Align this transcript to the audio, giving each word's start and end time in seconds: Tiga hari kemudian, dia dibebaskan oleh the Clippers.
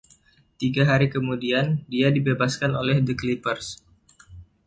Tiga 0.59 0.81
hari 0.91 1.07
kemudian, 1.15 1.65
dia 1.91 2.07
dibebaskan 2.15 2.71
oleh 2.81 2.97
the 3.07 3.13
Clippers. 3.21 3.67